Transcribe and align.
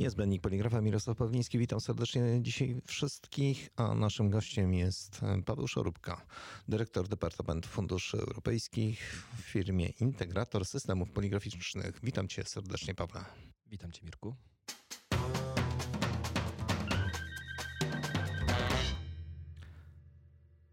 Niezbędnik 0.00 0.42
Poligrafa 0.42 0.80
Mirosław 0.80 1.16
Pawliński, 1.16 1.58
witam 1.58 1.80
serdecznie 1.80 2.22
dzisiaj 2.42 2.80
wszystkich, 2.86 3.68
a 3.76 3.94
naszym 3.94 4.30
gościem 4.30 4.74
jest 4.74 5.20
Paweł 5.46 5.68
Szorubka, 5.68 6.26
dyrektor 6.68 7.08
Departamentu 7.08 7.68
Funduszy 7.68 8.18
Europejskich 8.18 9.26
w 9.36 9.40
firmie 9.40 9.86
Integrator 9.86 10.66
Systemów 10.66 11.10
Poligraficznych. 11.10 12.00
Witam 12.02 12.28
cię 12.28 12.44
serdecznie, 12.44 12.94
Paweł. 12.94 13.22
Witam 13.66 13.92
cię, 13.92 14.04
Mirku. 14.04 14.34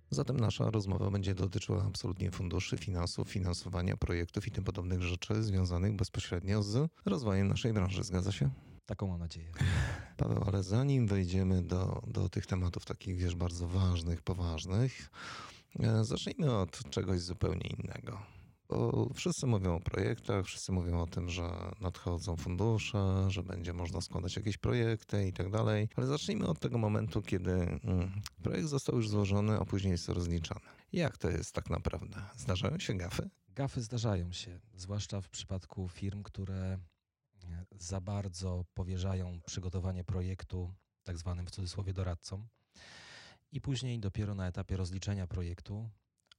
Zatem 0.10 0.40
nasza 0.40 0.72
rozmowa 0.72 1.12
będzie 1.12 1.36
dotyczyła 1.36 1.84
absolutnie 1.84 2.32
funduszy, 2.32 2.78
finansów, 2.78 3.30
finansowania 3.30 3.98
projektów 3.98 4.48
i 4.48 4.52
tym 4.52 4.64
podobnych 4.64 5.02
rzeczy 5.02 5.44
związanych 5.44 5.96
bezpośrednio 5.96 6.64
z 6.64 6.90
rozwojem 7.06 7.48
naszej 7.48 7.74
branży. 7.74 8.04
Zgadza 8.04 8.32
się? 8.32 8.50
Taką 8.86 9.08
mam 9.08 9.20
nadzieję. 9.20 9.52
Paweł, 10.18 10.44
ale 10.48 10.64
zanim 10.64 11.08
wejdziemy 11.08 11.62
do, 11.62 12.02
do 12.08 12.30
tych 12.30 12.46
tematów 12.46 12.86
takich, 12.86 13.18
wiesz, 13.18 13.36
bardzo 13.36 13.68
ważnych, 13.68 14.22
poważnych, 14.22 15.10
e, 15.80 16.06
zacznijmy 16.06 16.58
od 16.58 16.90
czegoś 16.90 17.22
zupełnie 17.22 17.70
innego. 17.70 18.20
Bo 18.70 19.10
wszyscy 19.14 19.48
mówią 19.48 19.76
o 19.76 19.80
projektach, 19.80 20.46
wszyscy 20.46 20.72
mówią 20.72 21.02
o 21.02 21.08
tym, 21.08 21.30
że 21.30 21.50
nadchodzą 21.82 22.36
fundusze, 22.36 23.26
że 23.28 23.44
będzie 23.44 23.74
można 23.74 24.02
składać 24.02 24.36
jakieś 24.36 24.58
projekty 24.58 25.28
i 25.28 25.34
tak 25.34 25.52
dalej. 25.52 25.90
Ale 25.96 26.08
zacznijmy 26.08 26.48
od 26.48 26.60
tego 26.60 26.78
momentu, 26.78 27.22
kiedy 27.22 27.52
mm, 27.52 28.22
projekt 28.44 28.68
został 28.68 28.96
już 28.96 29.10
złożony, 29.10 29.60
a 29.60 29.66
później 29.66 29.92
jest 29.92 30.10
rozliczany. 30.10 30.66
Jak 30.94 31.18
to 31.18 31.30
jest 31.30 31.52
tak 31.52 31.70
naprawdę? 31.70 32.22
Zdarzają 32.38 32.80
się 32.80 32.94
gafy? 32.94 33.30
Gafy 33.56 33.82
zdarzają 33.82 34.32
się, 34.32 34.60
zwłaszcza 34.76 35.22
w 35.22 35.30
przypadku 35.30 35.90
firm, 35.90 36.24
które 36.24 36.78
za 37.72 38.02
bardzo 38.02 38.66
powierzają 38.74 39.42
przygotowanie 39.46 40.04
projektu 40.04 40.74
tak 41.04 41.18
zwanym 41.18 41.46
w 41.46 41.52
cudzysłowie 41.52 41.94
doradcom 41.94 42.48
i 43.52 43.62
później 43.62 44.00
dopiero 44.00 44.36
na 44.36 44.48
etapie 44.48 44.78
rozliczenia 44.78 45.28
projektu 45.28 45.90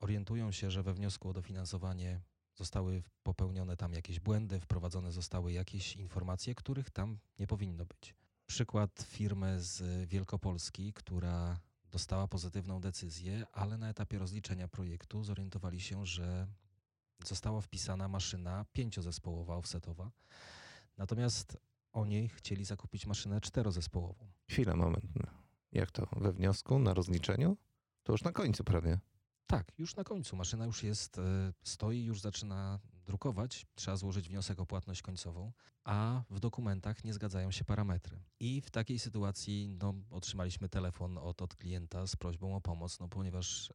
orientują 0.00 0.52
się, 0.52 0.70
że 0.70 0.82
we 0.82 0.94
wniosku 0.94 1.28
o 1.28 1.32
dofinansowanie 1.32 2.20
zostały 2.54 3.02
popełnione 3.22 3.76
tam 3.76 3.92
jakieś 3.92 4.20
błędy, 4.20 4.60
wprowadzone 4.60 5.12
zostały 5.12 5.52
jakieś 5.52 5.96
informacje, 5.96 6.54
których 6.54 6.90
tam 6.90 7.18
nie 7.38 7.46
powinno 7.46 7.84
być. 7.84 8.14
Przykład 8.46 9.06
firmy 9.08 9.60
z 9.60 10.08
Wielkopolski, 10.08 10.92
która 10.92 11.60
dostała 11.90 12.28
pozytywną 12.28 12.80
decyzję, 12.80 13.46
ale 13.52 13.78
na 13.78 13.88
etapie 13.88 14.18
rozliczenia 14.18 14.68
projektu 14.68 15.24
zorientowali 15.24 15.80
się, 15.80 16.06
że 16.06 16.46
została 17.24 17.60
wpisana 17.60 18.08
maszyna 18.08 18.64
pięciozespołowa 18.72 19.56
offsetowa, 19.56 20.10
Natomiast 20.96 21.56
oni 21.92 22.28
chcieli 22.28 22.64
zakupić 22.64 23.06
maszynę 23.06 23.40
czterozespołową. 23.40 24.26
Chwila, 24.50 24.76
moment. 24.76 25.04
Jak 25.72 25.90
to? 25.90 26.06
We 26.16 26.32
wniosku, 26.32 26.78
na 26.78 26.94
rozliczeniu? 26.94 27.56
To 28.02 28.12
już 28.12 28.22
na 28.22 28.32
końcu 28.32 28.64
prawie. 28.64 28.98
Tak, 29.46 29.72
już 29.78 29.96
na 29.96 30.04
końcu. 30.04 30.36
Maszyna 30.36 30.64
już 30.64 30.82
jest, 30.82 31.18
e, 31.18 31.52
stoi, 31.64 32.04
już 32.04 32.20
zaczyna 32.20 32.80
drukować. 33.06 33.66
Trzeba 33.74 33.96
złożyć 33.96 34.28
wniosek 34.28 34.60
o 34.60 34.66
płatność 34.66 35.02
końcową, 35.02 35.52
a 35.84 36.22
w 36.30 36.40
dokumentach 36.40 37.04
nie 37.04 37.12
zgadzają 37.12 37.50
się 37.50 37.64
parametry. 37.64 38.22
I 38.40 38.60
w 38.60 38.70
takiej 38.70 38.98
sytuacji 38.98 39.68
no, 39.68 39.94
otrzymaliśmy 40.10 40.68
telefon 40.68 41.18
od, 41.18 41.42
od 41.42 41.56
klienta 41.56 42.06
z 42.06 42.16
prośbą 42.16 42.56
o 42.56 42.60
pomoc, 42.60 43.00
no, 43.00 43.08
ponieważ 43.08 43.72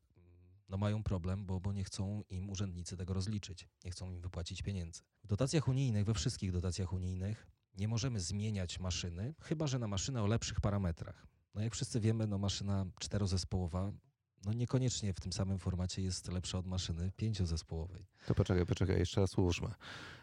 no 0.71 0.77
mają 0.77 1.03
problem, 1.03 1.45
bo, 1.45 1.59
bo 1.59 1.73
nie 1.73 1.83
chcą 1.83 2.23
im 2.29 2.49
urzędnicy 2.49 2.97
tego 2.97 3.13
rozliczyć, 3.13 3.67
nie 3.85 3.91
chcą 3.91 4.11
im 4.11 4.21
wypłacić 4.21 4.61
pieniędzy. 4.61 5.01
W 5.23 5.27
dotacjach 5.27 5.67
unijnych, 5.67 6.05
we 6.05 6.13
wszystkich 6.13 6.51
dotacjach 6.51 6.93
unijnych 6.93 7.47
nie 7.77 7.87
możemy 7.87 8.19
zmieniać 8.19 8.79
maszyny, 8.79 9.33
chyba 9.41 9.67
że 9.67 9.79
na 9.79 9.87
maszynę 9.87 10.23
o 10.23 10.27
lepszych 10.27 10.61
parametrach. 10.61 11.27
No 11.53 11.61
jak 11.61 11.73
wszyscy 11.73 11.99
wiemy, 11.99 12.27
no 12.27 12.37
maszyna 12.37 12.85
czterozespołowa 12.99 13.91
no 14.45 14.53
niekoniecznie 14.53 15.13
w 15.13 15.19
tym 15.19 15.33
samym 15.33 15.59
formacie 15.59 16.01
jest 16.01 16.27
lepsza 16.27 16.57
od 16.57 16.67
maszyny 16.67 17.11
pięciozespołowej. 17.11 18.05
To 18.25 18.35
poczekaj, 18.35 18.65
poczekaj, 18.65 18.99
jeszcze 18.99 19.21
raz 19.21 19.37
ułóżmy. 19.37 19.69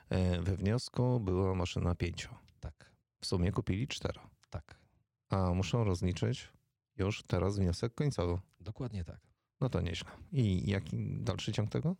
E, 0.08 0.42
we 0.42 0.56
wniosku 0.56 1.20
była 1.20 1.54
maszyna 1.54 1.94
pięcio. 1.94 2.28
Tak. 2.60 2.92
W 3.20 3.26
sumie 3.26 3.52
kupili 3.52 3.88
cztero. 3.88 4.20
Tak. 4.50 4.78
A 5.28 5.54
muszą 5.54 5.84
rozliczyć 5.84 6.48
już 6.96 7.22
teraz 7.22 7.56
wniosek 7.56 7.94
końcowy. 7.94 8.38
Dokładnie 8.60 9.04
tak. 9.04 9.20
No 9.60 9.68
to 9.68 9.80
nieźle. 9.80 10.10
I 10.32 10.70
jaki 10.70 11.18
dalszy 11.20 11.52
ciąg 11.52 11.70
tego? 11.70 11.96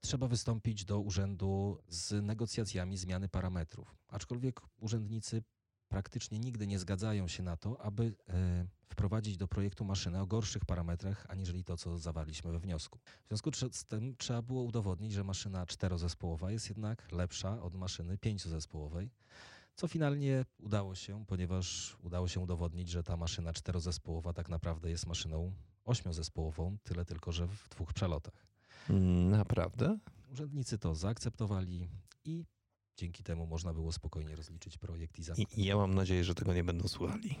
Trzeba 0.00 0.28
wystąpić 0.28 0.84
do 0.84 1.00
urzędu 1.00 1.78
z 1.88 2.24
negocjacjami 2.24 2.96
zmiany 2.96 3.28
parametrów. 3.28 3.96
Aczkolwiek 4.08 4.60
urzędnicy 4.76 5.42
praktycznie 5.88 6.38
nigdy 6.38 6.66
nie 6.66 6.78
zgadzają 6.78 7.28
się 7.28 7.42
na 7.42 7.56
to, 7.56 7.80
aby 7.80 8.14
e, 8.28 8.66
wprowadzić 8.88 9.36
do 9.36 9.48
projektu 9.48 9.84
maszynę 9.84 10.22
o 10.22 10.26
gorszych 10.26 10.64
parametrach, 10.64 11.26
aniżeli 11.28 11.64
to, 11.64 11.76
co 11.76 11.98
zawarliśmy 11.98 12.52
we 12.52 12.58
wniosku. 12.58 12.98
W 13.24 13.28
związku 13.28 13.50
z 13.72 13.84
tym 13.84 14.16
trzeba 14.16 14.42
było 14.42 14.62
udowodnić, 14.62 15.12
że 15.12 15.24
maszyna 15.24 15.66
czterozespołowa 15.66 16.50
jest 16.50 16.68
jednak 16.68 17.12
lepsza 17.12 17.62
od 17.62 17.74
maszyny 17.74 18.18
pięciozespołowej, 18.18 19.10
co 19.74 19.88
finalnie 19.88 20.44
udało 20.58 20.94
się, 20.94 21.24
ponieważ 21.26 21.96
udało 22.02 22.28
się 22.28 22.40
udowodnić, 22.40 22.88
że 22.88 23.02
ta 23.02 23.16
maszyna 23.16 23.52
czterozespołowa 23.52 24.32
tak 24.32 24.48
naprawdę 24.48 24.90
jest 24.90 25.06
maszyną 25.06 25.52
ośmiozespołową, 25.84 26.76
tyle 26.82 27.04
tylko, 27.04 27.32
że 27.32 27.46
w 27.46 27.68
dwóch 27.68 27.92
przelotach. 27.92 28.46
Naprawdę? 29.30 29.98
Urzędnicy 30.32 30.78
to 30.78 30.94
zaakceptowali 30.94 31.88
i 32.24 32.44
dzięki 32.96 33.22
temu 33.22 33.46
można 33.46 33.74
było 33.74 33.92
spokojnie 33.92 34.36
rozliczyć 34.36 34.78
projekt 34.78 35.18
i 35.18 35.22
zamknąć. 35.22 35.58
I 35.58 35.64
ja 35.64 35.76
mam 35.76 35.94
nadzieję, 35.94 36.24
że 36.24 36.34
tego 36.34 36.54
nie 36.54 36.64
będą 36.64 36.88
słuchali. 36.88 37.36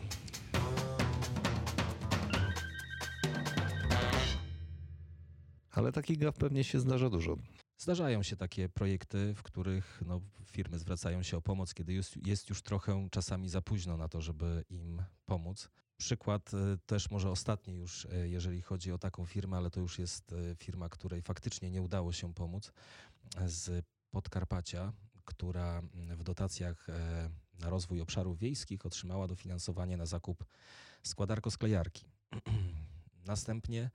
Ale 5.70 5.92
takich 5.92 6.18
gaf 6.18 6.36
pewnie 6.36 6.64
się 6.64 6.80
zdarza 6.80 7.10
dużo. 7.10 7.36
Zdarzają 7.78 8.22
się 8.22 8.36
takie 8.36 8.68
projekty, 8.68 9.34
w 9.34 9.42
których 9.42 10.02
no, 10.06 10.20
firmy 10.44 10.78
zwracają 10.78 11.22
się 11.22 11.36
o 11.36 11.42
pomoc, 11.42 11.74
kiedy 11.74 11.92
jest, 11.92 12.26
jest 12.26 12.48
już 12.48 12.62
trochę 12.62 13.08
czasami 13.10 13.48
za 13.48 13.62
późno 13.62 13.96
na 13.96 14.08
to, 14.08 14.20
żeby 14.20 14.64
im 14.70 15.02
pomóc. 15.26 15.70
Przykład 16.00 16.54
e, 16.54 16.78
też 16.86 17.10
może 17.10 17.30
ostatni 17.30 17.74
już, 17.76 18.06
e, 18.06 18.28
jeżeli 18.28 18.62
chodzi 18.62 18.92
o 18.92 18.98
taką 18.98 19.26
firmę, 19.26 19.56
ale 19.56 19.70
to 19.70 19.80
już 19.80 19.98
jest 19.98 20.32
e, 20.32 20.54
firma, 20.54 20.88
której 20.88 21.22
faktycznie 21.22 21.70
nie 21.70 21.82
udało 21.82 22.12
się 22.12 22.34
pomóc, 22.34 22.72
z 23.46 23.84
Podkarpacia, 24.10 24.92
która 25.24 25.78
mm, 25.78 26.16
w 26.16 26.22
dotacjach 26.22 26.86
na 27.58 27.70
rozwój 27.70 28.00
obszarów 28.00 28.38
wiejskich 28.38 28.86
otrzymała 28.86 29.26
dofinansowanie 29.26 29.96
na 29.96 30.06
zakup 30.06 30.44
składarko-sklejarki. 31.02 32.04
Następnie 33.26 33.90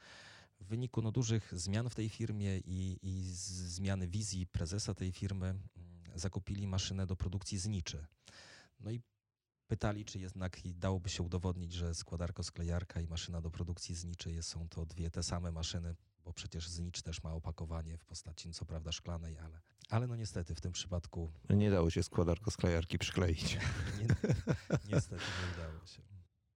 w 0.59 0.65
wyniku 0.65 1.01
no, 1.01 1.11
dużych 1.11 1.53
zmian 1.55 1.89
w 1.89 1.95
tej 1.95 2.09
firmie 2.09 2.57
i, 2.57 2.99
i 3.01 3.23
zmiany 3.67 4.07
wizji 4.07 4.47
prezesa 4.47 4.93
tej 4.93 5.11
firmy 5.11 5.47
mm, 5.47 5.59
zakupili 6.15 6.67
maszynę 6.67 7.07
do 7.07 7.15
produkcji 7.15 7.57
zniczy. 7.57 8.05
No 8.79 8.91
i 8.91 9.01
pytali, 9.67 10.05
czy 10.05 10.19
jednak 10.19 10.59
dałoby 10.65 11.09
się 11.09 11.23
udowodnić, 11.23 11.73
że 11.73 11.91
składarko-sklejarka 11.93 13.01
i 13.03 13.07
maszyna 13.07 13.41
do 13.41 13.51
produkcji 13.51 13.95
zniczy 13.95 14.43
są 14.43 14.69
to 14.69 14.85
dwie 14.85 15.11
te 15.11 15.23
same 15.23 15.51
maszyny, 15.51 15.95
bo 16.25 16.33
przecież 16.33 16.69
znicz 16.69 17.01
też 17.01 17.23
ma 17.23 17.33
opakowanie 17.33 17.97
w 17.97 18.05
postaci, 18.05 18.53
co 18.53 18.65
prawda, 18.65 18.91
szklanej, 18.91 19.37
ale, 19.37 19.61
ale 19.89 20.07
no 20.07 20.15
niestety 20.15 20.55
w 20.55 20.61
tym 20.61 20.71
przypadku... 20.71 21.31
Nie 21.49 21.71
dało 21.71 21.89
się 21.89 22.01
składarko-sklejarki 22.01 22.97
przykleić. 22.97 23.57
Nie, 23.99 24.07
niestety 24.93 25.23
nie 25.23 25.53
udało 25.53 25.85
się. 25.85 26.01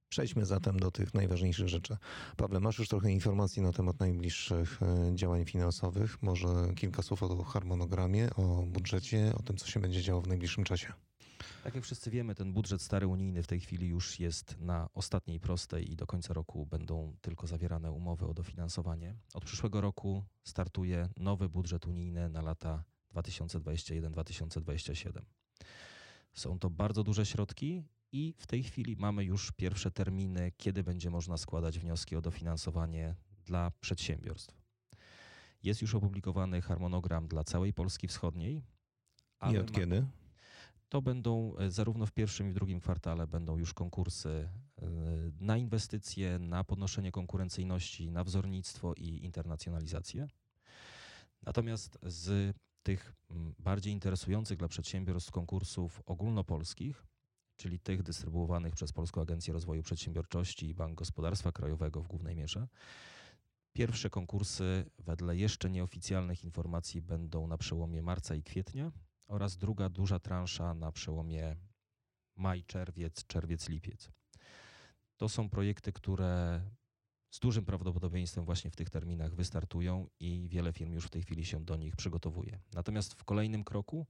Przejdźmy 0.10 0.46
zatem 0.46 0.80
do 0.80 0.92
tych 0.92 1.14
najważniejszych 1.14 1.70
rzeczy. 1.70 1.98
Pawle, 2.38 2.60
masz 2.60 2.80
już 2.80 2.88
trochę 2.88 3.12
informacji 3.12 3.62
na 3.62 3.74
temat 3.74 4.00
najbliższych 4.00 4.80
e, 4.82 5.16
działań 5.16 5.46
finansowych. 5.46 6.22
Może 6.22 6.48
kilka 6.76 7.02
słów 7.02 7.24
o 7.24 7.44
harmonogramie, 7.44 8.30
o 8.36 8.64
budżecie, 8.64 9.34
o 9.40 9.44
tym, 9.44 9.58
co 9.58 9.68
się 9.68 9.80
będzie 9.80 10.02
działo 10.02 10.22
w 10.22 10.28
najbliższym 10.28 10.64
czasie. 10.64 10.94
Tak 11.64 11.76
jak 11.76 11.84
wszyscy 11.84 12.12
wiemy, 12.12 12.36
ten 12.36 12.54
budżet 12.54 12.82
stary 12.82 13.08
unijny 13.08 13.44
w 13.44 13.48
tej 13.48 13.60
chwili 13.60 13.88
już 13.88 14.20
jest 14.20 14.58
na 14.60 14.90
ostatniej 14.94 15.40
prostej 15.40 15.92
i 15.92 15.96
do 15.96 16.08
końca 16.08 16.34
roku 16.34 16.66
będą 16.66 17.16
tylko 17.22 17.48
zawierane 17.48 17.92
umowy 17.92 18.26
o 18.26 18.34
dofinansowanie. 18.34 19.16
Od 19.34 19.46
przyszłego 19.46 19.82
roku 19.82 20.24
startuje 20.44 21.10
nowy 21.18 21.50
budżet 21.50 21.88
unijny 21.88 22.30
na 22.30 22.42
lata 22.42 22.84
2021-2027. 23.16 25.22
Są 26.34 26.60
to 26.60 26.70
bardzo 26.70 27.04
duże 27.04 27.26
środki 27.26 27.84
i 28.12 28.34
w 28.38 28.48
tej 28.48 28.64
chwili 28.64 28.96
mamy 28.96 29.24
już 29.24 29.52
pierwsze 29.52 29.92
terminy, 29.92 30.52
kiedy 30.58 30.84
będzie 30.84 31.10
można 31.10 31.38
składać 31.38 31.80
wnioski 31.80 32.16
o 32.16 32.22
dofinansowanie 32.22 33.16
dla 33.46 33.72
przedsiębiorstw. 33.82 34.60
Jest 35.64 35.82
już 35.82 35.96
opublikowany 35.96 36.62
harmonogram 36.62 37.28
dla 37.28 37.44
całej 37.44 37.74
Polski 37.74 38.08
Wschodniej. 38.08 38.64
I 39.52 39.58
od 39.58 39.72
kiedy? 39.72 40.06
To 40.90 41.02
będą 41.02 41.58
e, 41.58 41.72
zarówno 41.72 42.06
w 42.06 42.12
pierwszym 42.12 42.48
i 42.48 42.52
w 42.52 42.54
drugim 42.54 42.80
kwartale 42.80 43.28
będą 43.28 43.58
już 43.58 43.74
konkursy 43.74 44.30
e, 44.30 44.86
na 45.40 45.58
inwestycje, 45.58 46.40
na 46.40 46.64
podnoszenie 46.64 47.12
konkurencyjności, 47.12 48.12
na 48.12 48.24
wzornictwo 48.24 48.94
i 48.94 49.26
internacjonalizację. 49.26 50.28
Natomiast 51.44 52.00
z 52.04 52.56
tych 52.84 53.16
bardziej 53.60 53.94
interesujących 53.94 54.58
dla 54.58 54.68
przedsiębiorstw 54.68 55.32
konkursów 55.32 56.02
ogólnopolskich 56.06 57.06
czyli 57.60 57.80
tych 57.80 58.04
dystrybuowanych 58.04 58.74
przez 58.74 58.94
Polską 58.94 59.22
Agencję 59.22 59.54
Rozwoju 59.54 59.84
Przedsiębiorczości 59.84 60.70
i 60.70 60.74
Bank 60.74 60.98
Gospodarstwa 60.98 61.52
Krajowego 61.52 62.02
w 62.02 62.08
głównej 62.08 62.36
mierze. 62.36 62.68
Pierwsze 63.74 64.10
konkursy, 64.10 64.86
wedle 65.00 65.38
jeszcze 65.38 65.70
nieoficjalnych 65.70 66.44
informacji, 66.44 67.02
będą 67.02 67.48
na 67.48 67.58
przełomie 67.58 68.02
marca 68.02 68.36
i 68.36 68.44
kwietnia 68.44 68.92
oraz 69.30 69.58
druga 69.58 69.90
duża 69.90 70.20
transza 70.20 70.74
na 70.74 70.92
przełomie 70.92 71.56
maj, 72.36 72.64
czerwiec, 72.64 73.28
czerwiec, 73.28 73.70
lipiec. 73.70 74.12
To 75.18 75.30
są 75.30 75.50
projekty, 75.50 75.94
które 75.94 76.62
z 77.30 77.40
dużym 77.40 77.66
prawdopodobieństwem 77.66 78.46
właśnie 78.46 78.72
w 78.72 78.76
tych 78.76 78.90
terminach 78.90 79.36
wystartują 79.36 80.08
i 80.20 80.48
wiele 80.50 80.74
firm 80.74 80.94
już 80.94 81.06
w 81.06 81.10
tej 81.10 81.22
chwili 81.22 81.46
się 81.46 81.66
do 81.66 81.76
nich 81.76 81.96
przygotowuje. 81.96 82.60
Natomiast 82.74 83.14
w 83.14 83.24
kolejnym 83.24 83.64
kroku, 83.64 84.08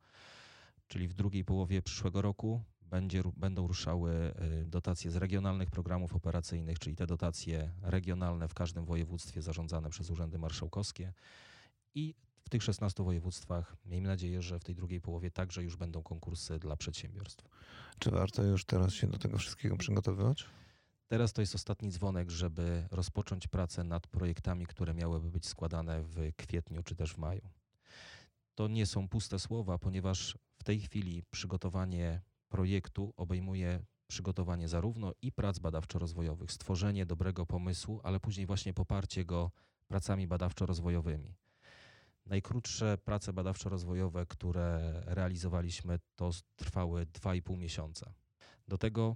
czyli 0.88 1.08
w 1.08 1.14
drugiej 1.14 1.46
połowie 1.46 1.82
przyszłego 1.82 2.22
roku, 2.22 2.64
będzie, 2.82 3.24
będą 3.38 3.68
ruszały 3.68 4.34
y, 4.62 4.66
dotacje 4.66 5.12
z 5.12 5.16
regionalnych 5.16 5.70
programów 5.70 6.16
operacyjnych, 6.16 6.80
czyli 6.80 6.96
te 6.96 7.08
dotacje 7.08 7.72
regionalne 7.82 8.48
w 8.48 8.54
każdym 8.54 8.86
województwie 8.86 9.42
zarządzane 9.42 9.90
przez 9.90 10.10
urzędy 10.10 10.40
marszałkowskie 10.40 11.14
i 11.96 12.16
w 12.44 12.50
tych 12.50 12.64
16 12.64 13.04
województwach 13.04 13.76
miejmy 13.86 14.08
nadzieję, 14.08 14.42
że 14.42 14.60
w 14.60 14.64
tej 14.64 14.76
drugiej 14.76 15.02
połowie 15.02 15.32
także 15.32 15.64
już 15.64 15.76
będą 15.76 16.04
konkursy 16.04 16.60
dla 16.60 16.78
przedsiębiorstw. 16.78 17.46
Czy 18.00 18.12
warto 18.12 18.44
już 18.44 18.66
teraz 18.66 18.94
się 18.94 19.08
do 19.08 19.18
tego 19.18 19.38
wszystkiego 19.38 19.78
przygotowywać? 19.78 20.46
Teraz 21.08 21.34
to 21.34 21.42
jest 21.42 21.56
ostatni 21.56 21.92
dzwonek, 21.92 22.30
żeby 22.30 22.88
rozpocząć 22.92 23.48
pracę 23.48 23.84
nad 23.84 24.08
projektami, 24.08 24.66
które 24.66 24.94
miałyby 24.94 25.32
być 25.32 25.48
składane 25.48 26.04
w 26.04 26.32
kwietniu 26.38 26.84
czy 26.84 26.96
też 26.96 27.14
w 27.14 27.18
maju. 27.18 27.50
To 28.56 28.68
nie 28.68 28.86
są 28.86 29.08
puste 29.08 29.40
słowa, 29.40 29.78
ponieważ 29.78 30.38
w 30.58 30.64
tej 30.64 30.80
chwili 30.80 31.24
przygotowanie 31.32 32.22
projektu 32.50 33.14
obejmuje 33.18 33.86
przygotowanie 34.10 34.68
zarówno 34.68 35.14
i 35.22 35.32
prac 35.32 35.60
badawczo-rozwojowych, 35.60 36.52
stworzenie 36.52 37.06
dobrego 37.06 37.46
pomysłu, 37.46 38.02
ale 38.04 38.20
później 38.20 38.46
właśnie 38.46 38.74
poparcie 38.74 39.26
go 39.26 39.52
pracami 39.88 40.28
badawczo-rozwojowymi. 40.28 41.34
Najkrótsze 42.30 42.98
prace 42.98 43.34
badawczo-rozwojowe, 43.34 44.26
które 44.26 45.02
realizowaliśmy, 45.06 46.00
to 46.16 46.32
trwały 46.56 47.06
2,5 47.06 47.58
miesiąca. 47.58 48.14
Do 48.68 48.78
tego 48.78 49.16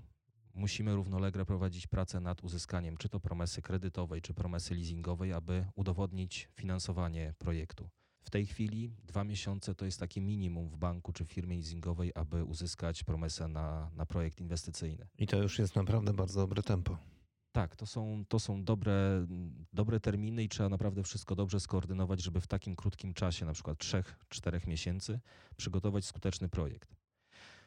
musimy 0.53 0.95
równolegle 0.95 1.45
prowadzić 1.45 1.87
pracę 1.87 2.19
nad 2.19 2.43
uzyskaniem 2.43 2.97
czy 2.97 3.09
to 3.09 3.19
promesy 3.19 3.61
kredytowej, 3.61 4.21
czy 4.21 4.33
promesy 4.33 4.75
leasingowej, 4.75 5.33
aby 5.33 5.65
udowodnić 5.75 6.49
finansowanie 6.53 7.33
projektu. 7.37 7.89
W 8.23 8.29
tej 8.29 8.45
chwili 8.45 8.95
dwa 9.03 9.23
miesiące 9.23 9.75
to 9.75 9.85
jest 9.85 9.99
takie 9.99 10.21
minimum 10.21 10.69
w 10.69 10.77
banku 10.77 11.13
czy 11.13 11.25
firmie 11.25 11.55
leasingowej, 11.55 12.11
aby 12.15 12.43
uzyskać 12.43 13.03
promesę 13.03 13.47
na, 13.47 13.91
na 13.95 14.05
projekt 14.05 14.41
inwestycyjny. 14.41 15.07
I 15.17 15.27
to 15.27 15.37
już 15.37 15.59
jest 15.59 15.75
naprawdę 15.75 16.13
bardzo 16.13 16.41
dobre 16.41 16.63
tempo. 16.63 17.12
Tak, 17.53 17.75
to 17.75 17.85
są, 17.85 18.25
to 18.29 18.39
są 18.39 18.63
dobre, 18.63 19.27
dobre 19.73 19.99
terminy 19.99 20.43
i 20.43 20.49
trzeba 20.49 20.69
naprawdę 20.69 21.03
wszystko 21.03 21.35
dobrze 21.35 21.59
skoordynować, 21.59 22.21
żeby 22.21 22.41
w 22.41 22.47
takim 22.47 22.75
krótkim 22.75 23.13
czasie, 23.13 23.45
na 23.45 23.53
przykład 23.53 23.77
3-4 23.77 24.67
miesięcy, 24.67 25.19
przygotować 25.57 26.05
skuteczny 26.05 26.49
projekt. 26.49 26.95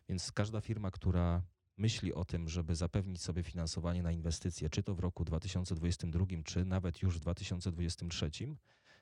Więc 0.08 0.32
każda 0.32 0.60
firma, 0.60 0.90
która 0.90 1.42
myśli 1.76 2.14
o 2.14 2.24
tym, 2.24 2.48
żeby 2.48 2.74
zapewnić 2.74 3.22
sobie 3.22 3.42
finansowanie 3.42 4.02
na 4.02 4.12
inwestycje, 4.12 4.70
czy 4.70 4.82
to 4.82 4.94
w 4.94 5.00
roku 5.00 5.24
2022, 5.24 6.26
czy 6.44 6.64
nawet 6.64 7.02
już 7.02 7.16
w 7.16 7.20
2023, 7.20 8.30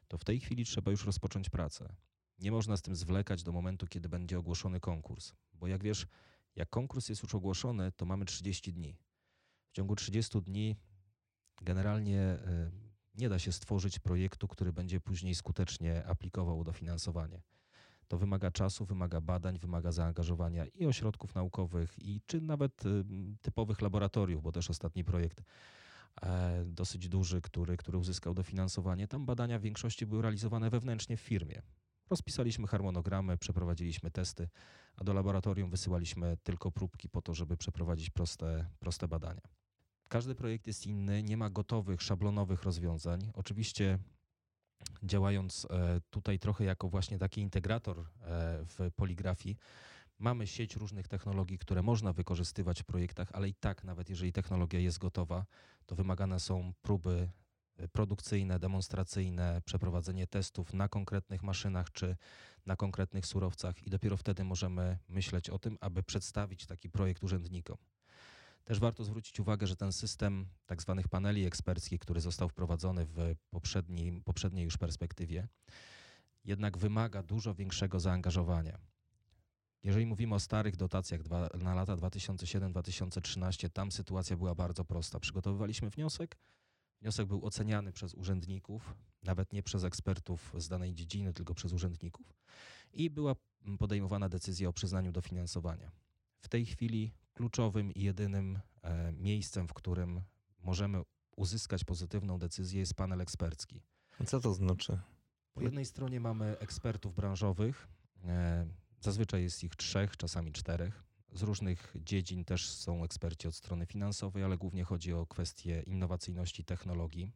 to 0.09 0.19
w 0.19 0.25
tej 0.25 0.41
chwili 0.41 0.65
trzeba 0.65 0.91
już 0.91 1.07
rozpocząć 1.07 1.51
pracę. 1.51 1.95
Nie 2.39 2.53
można 2.53 2.77
z 2.77 2.83
tym 2.83 2.97
zwlekać 2.97 3.43
do 3.43 3.53
momentu, 3.53 3.87
kiedy 3.87 4.09
będzie 4.09 4.39
ogłoszony 4.39 4.81
konkurs, 4.81 5.33
bo 5.55 5.67
jak 5.67 5.83
wiesz, 5.83 6.07
jak 6.57 6.71
konkurs 6.71 7.09
jest 7.09 7.23
już 7.23 7.35
ogłoszony, 7.35 7.93
to 7.93 8.07
mamy 8.07 8.25
30 8.25 8.73
dni. 8.73 8.97
W 9.75 9.77
ciągu 9.77 9.97
30 9.97 10.43
dni 10.43 10.77
generalnie 11.63 12.21
e, 12.21 12.71
nie 13.15 13.29
da 13.29 13.39
się 13.39 13.53
stworzyć 13.53 13.99
projektu, 13.99 14.49
który 14.49 14.73
będzie 14.73 15.01
później 15.01 15.35
skutecznie 15.35 16.07
aplikował 16.07 16.61
o 16.61 16.65
dofinansowanie. 16.65 17.43
To 18.09 18.19
wymaga 18.19 18.51
czasu, 18.51 18.85
wymaga 18.85 19.21
badań, 19.21 19.59
wymaga 19.59 19.93
zaangażowania 19.93 20.67
i 20.67 20.87
ośrodków 20.87 21.35
naukowych, 21.35 21.99
i 21.99 22.21
czy 22.27 22.41
nawet 22.41 22.87
y, 22.87 23.05
typowych 23.43 23.83
laboratoriów, 23.83 24.43
bo 24.43 24.53
też 24.53 24.71
ostatni 24.71 25.05
projekt 25.05 25.43
e, 26.23 26.65
dosyć 26.67 27.09
duży, 27.09 27.41
który, 27.41 27.77
który 27.77 27.99
uzyskał 27.99 28.35
dofinansowanie. 28.35 29.09
Tam 29.09 29.27
badania 29.27 29.59
w 29.59 29.63
większości 29.63 30.07
były 30.07 30.23
realizowane 30.23 30.71
wewnętrznie 30.71 31.17
w 31.17 31.21
firmie. 31.21 31.63
Rozpisaliśmy 32.11 32.67
harmonogramy, 32.67 33.39
przeprowadziliśmy 33.39 34.11
testy, 34.11 34.49
a 34.97 35.05
do 35.05 35.13
laboratorium 35.13 35.71
wysyłaliśmy 35.71 36.37
tylko 36.43 36.71
próbki 36.71 37.09
po 37.09 37.23
to, 37.23 37.35
żeby 37.35 37.57
przeprowadzić 37.57 38.11
proste, 38.11 38.67
proste 38.79 39.09
badania. 39.09 39.64
Każdy 40.15 40.35
projekt 40.35 40.67
jest 40.67 40.87
inny, 40.87 41.23
nie 41.23 41.37
ma 41.37 41.51
gotowych, 41.51 42.03
szablonowych 42.03 42.63
rozwiązań. 42.63 43.31
Oczywiście 43.33 43.99
działając 45.03 45.67
e, 45.71 46.01
tutaj 46.11 46.39
trochę 46.39 46.65
jako 46.65 46.89
właśnie 46.89 47.19
taki 47.19 47.41
integrator 47.41 47.99
e, 47.99 48.05
w 48.65 48.91
poligrafii, 48.97 49.57
mamy 50.19 50.47
sieć 50.47 50.77
różnych 50.77 51.09
technologii, 51.09 51.59
które 51.59 51.83
można 51.83 52.13
wykorzystywać 52.13 52.83
w 52.83 52.85
projektach, 52.85 53.29
ale 53.33 53.49
i 53.49 53.55
tak, 53.55 53.85
nawet 53.85 54.11
jeżeli 54.11 54.33
technologia 54.33 54.81
jest 54.81 54.99
gotowa, 54.99 55.47
to 55.87 55.95
wymagane 55.95 56.41
są 56.41 56.73
próby 56.83 57.31
e, 57.77 57.89
produkcyjne, 57.89 58.59
demonstracyjne, 58.59 59.63
przeprowadzenie 59.65 60.27
testów 60.27 60.75
na 60.75 60.89
konkretnych 60.89 61.43
maszynach 61.43 61.93
czy 61.93 62.17
na 62.67 62.77
konkretnych 62.77 63.27
surowcach 63.27 63.87
i 63.87 63.91
dopiero 63.91 64.17
wtedy 64.17 64.45
możemy 64.45 64.99
myśleć 65.09 65.51
o 65.51 65.59
tym, 65.59 65.79
aby 65.81 66.03
przedstawić 66.03 66.67
taki 66.67 66.91
projekt 66.91 67.23
urzędnikom. 67.23 67.77
Też 68.65 68.81
warto 68.81 69.05
zwrócić 69.05 69.41
uwagę, 69.41 69.67
że 69.67 69.77
ten 69.77 69.93
system 69.93 70.47
tak 70.67 70.83
zwanych 70.83 71.09
paneli 71.09 71.45
eksperckich, 71.45 72.01
który 72.01 72.21
został 72.21 72.49
wprowadzony 72.49 73.07
w 73.07 73.35
poprzedniej, 73.51 74.23
poprzedniej 74.25 74.65
już 74.65 74.77
perspektywie, 74.77 75.49
jednak 76.45 76.79
wymaga 76.79 77.23
dużo 77.23 77.55
większego 77.55 78.01
zaangażowania. 78.01 78.79
Jeżeli 79.83 80.07
mówimy 80.07 80.35
o 80.35 80.41
starych 80.41 80.77
dotacjach 80.77 81.23
dwa, 81.23 81.49
na 81.59 81.75
lata 81.75 81.97
2007-2013, 81.97 83.71
tam 83.71 83.93
sytuacja 83.93 84.37
była 84.37 84.55
bardzo 84.55 84.85
prosta. 84.85 85.21
Przygotowywaliśmy 85.21 85.91
wniosek, 85.91 86.37
wniosek 87.01 87.27
był 87.27 87.47
oceniany 87.47 87.93
przez 87.93 88.15
urzędników, 88.15 88.95
nawet 89.23 89.53
nie 89.53 89.63
przez 89.63 89.85
ekspertów 89.85 90.55
z 90.59 90.69
danej 90.69 90.95
dziedziny, 90.95 91.33
tylko 91.33 91.55
przez 91.55 91.73
urzędników 91.73 92.35
i 92.93 93.11
była 93.11 93.37
podejmowana 93.79 94.29
decyzja 94.29 94.69
o 94.69 94.73
przyznaniu 94.73 95.13
dofinansowania. 95.13 95.91
W 96.41 96.49
tej 96.49 96.67
chwili 96.67 97.13
kluczowym 97.35 97.93
i 97.93 98.03
jedynym 98.03 98.61
e, 98.83 99.13
miejscem, 99.13 99.69
w 99.69 99.75
którym 99.75 100.21
możemy 100.59 101.03
uzyskać 101.37 101.85
pozytywną 101.85 102.39
decyzję, 102.39 102.81
jest 102.81 102.95
panel 102.95 103.21
ekspercki. 103.21 103.83
Co 104.27 104.41
to 104.41 104.55
znaczy? 104.55 104.99
Po 105.55 105.61
jednej 105.61 105.85
stronie 105.85 106.21
mamy 106.21 106.59
ekspertów 106.59 107.15
branżowych, 107.15 107.89
e, 108.25 108.67
zazwyczaj 109.01 109.43
jest 109.43 109.65
ich 109.65 109.77
trzech, 109.77 110.17
czasami 110.17 110.53
czterech. 110.53 111.05
Z 111.33 111.43
różnych 111.43 111.97
dziedzin 112.05 112.45
też 112.45 112.71
są 112.71 113.05
eksperci 113.05 113.49
od 113.49 113.55
strony 113.55 113.87
finansowej, 113.87 114.45
ale 114.45 114.59
głównie 114.59 114.85
chodzi 114.85 115.13
o 115.13 115.27
kwestie 115.27 115.83
innowacyjności 115.87 116.65
technologii. 116.65 117.33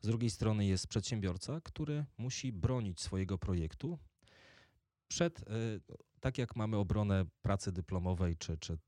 Z 0.00 0.06
drugiej 0.06 0.30
strony 0.30 0.66
jest 0.66 0.86
przedsiębiorca, 0.86 1.60
który 1.60 2.04
musi 2.18 2.52
bronić 2.52 3.00
swojego 3.00 3.38
projektu 3.38 3.98
przed 5.08 5.40
e, 5.40 5.44
tak 6.24 6.38
jak 6.38 6.56
mamy 6.56 6.76
obronę 6.76 7.24
pracy 7.42 7.72
dyplomowej, 7.72 8.36
czy, 8.36 8.58
czy 8.58 8.72
y, 8.72 8.78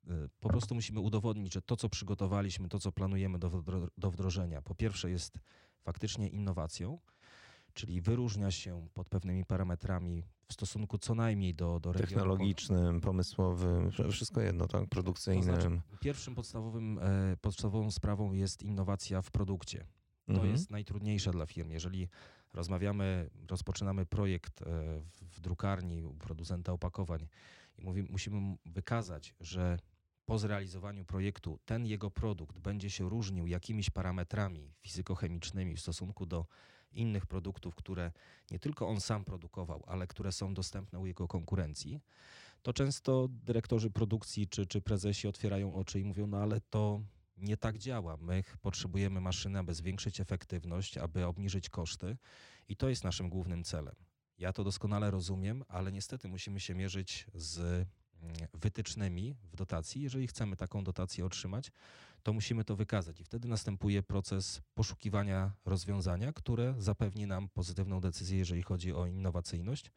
po 0.41 0.49
prostu 0.49 0.75
musimy 0.75 1.01
udowodnić, 1.01 1.53
że 1.53 1.63
to, 1.63 1.77
co 1.77 1.89
przygotowaliśmy, 1.89 2.69
to, 2.69 2.79
co 2.79 2.93
planujemy 2.93 3.39
do, 3.39 3.63
do 3.99 4.11
wdrożenia, 4.11 4.63
po 4.63 4.75
pierwsze 4.75 5.11
jest 5.11 5.39
faktycznie 5.83 6.29
innowacją, 6.29 6.99
czyli 7.75 8.01
wyróżnia 8.01 8.51
się 8.51 8.89
pod 8.95 9.09
pewnymi 9.09 9.45
parametrami 9.45 10.23
w 10.49 10.53
stosunku 10.53 10.99
co 10.99 11.15
najmniej 11.15 11.55
do, 11.55 11.81
do 11.81 11.93
Technologicznym, 11.93 13.01
pomysłowym, 13.01 13.91
wszystko 14.11 14.41
jedno, 14.41 14.69
tak? 14.69 14.89
Produkcyjnym. 14.89 15.55
To 15.55 15.61
znaczy, 15.61 15.81
pierwszym 16.01 16.35
podstawowym, 16.35 16.99
e, 16.99 17.37
podstawową 17.41 17.91
sprawą 17.91 18.33
jest 18.33 18.63
innowacja 18.63 19.23
w 19.23 19.31
produkcie. 19.31 19.87
To 20.27 20.33
mhm. 20.33 20.53
jest 20.53 20.71
najtrudniejsze 20.71 21.31
dla 21.31 21.47
firm. 21.47 21.71
Jeżeli 21.71 22.09
rozmawiamy, 22.53 23.31
rozpoczynamy 23.49 24.07
projekt 24.07 24.63
e, 24.63 24.65
w 25.21 25.41
drukarni 25.41 26.05
u 26.05 26.15
producenta 26.15 26.73
opakowań 26.73 27.29
i 27.79 27.85
musimy 28.11 28.57
wykazać, 28.67 29.35
że 29.41 29.79
po 30.27 30.39
zrealizowaniu 30.39 31.05
projektu 31.05 31.59
ten 31.65 31.87
jego 31.87 32.11
produkt 32.11 32.59
będzie 32.59 32.91
się 32.91 33.09
różnił 33.09 33.47
jakimiś 33.47 33.91
parametrami 33.91 34.73
fizykochemicznymi 34.81 35.77
w 35.77 35.81
stosunku 35.81 36.27
do 36.27 36.47
innych 36.93 37.27
produktów, 37.27 37.75
które 37.75 38.13
nie 38.51 38.59
tylko 38.59 38.89
on 38.89 39.01
sam 39.01 39.25
produkował, 39.25 39.85
ale 39.87 40.07
które 40.07 40.33
są 40.33 40.55
dostępne 40.55 40.99
u 40.99 41.07
jego 41.07 41.29
konkurencji, 41.29 42.01
to 42.63 42.73
często 42.73 43.29
dyrektorzy 43.29 43.91
produkcji 43.91 44.49
czy, 44.49 44.67
czy 44.67 44.81
prezesi 44.81 45.29
otwierają 45.29 45.75
oczy 45.75 46.01
i 46.01 46.05
mówią, 46.05 46.27
no 46.27 46.39
ale 46.39 46.61
to 46.61 47.01
nie 47.37 47.57
tak 47.57 47.79
działa. 47.79 48.17
My 48.17 48.43
potrzebujemy 48.63 49.21
maszyny, 49.21 49.59
aby 49.59 49.75
zwiększyć 49.75 50.21
efektywność, 50.21 50.99
aby 50.99 51.27
obniżyć 51.27 51.69
koszty 51.69 52.17
i 52.69 52.77
to 52.77 52.89
jest 52.89 53.05
naszym 53.05 53.29
głównym 53.29 53.65
celem. 53.65 53.95
Ja 54.39 54.53
to 54.53 54.65
doskonale 54.65 55.11
rozumiem, 55.11 55.65
ale 55.69 55.93
niestety 55.93 56.29
musimy 56.29 56.61
się 56.61 56.75
mierzyć 56.75 57.27
z 57.35 57.59
mm, 57.59 57.87
wytycznymi 58.55 59.35
w 59.53 59.57
dotacji. 59.57 60.03
Jeżeli 60.03 60.27
chcemy 60.27 60.57
taką 60.57 60.85
dotację 60.85 61.27
otrzymać, 61.27 61.73
to 62.23 62.33
musimy 62.33 62.65
to 62.65 62.77
wykazać 62.77 63.21
i 63.21 63.25
wtedy 63.25 63.49
następuje 63.49 64.03
proces 64.03 64.63
poszukiwania 64.75 65.53
rozwiązania, 65.65 66.33
które 66.33 66.75
zapewni 66.79 67.27
nam 67.27 67.49
pozytywną 67.49 68.01
decyzję, 68.01 68.39
jeżeli 68.39 68.63
chodzi 68.63 68.93
o 68.93 69.07
innowacyjność, 69.07 69.91